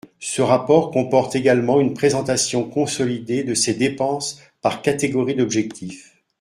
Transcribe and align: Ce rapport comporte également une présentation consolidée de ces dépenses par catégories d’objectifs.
Ce 0.19 0.41
rapport 0.41 0.89
comporte 0.89 1.35
également 1.35 1.79
une 1.79 1.93
présentation 1.93 2.67
consolidée 2.67 3.43
de 3.43 3.53
ces 3.53 3.75
dépenses 3.75 4.41
par 4.63 4.81
catégories 4.81 5.35
d’objectifs. 5.35 6.15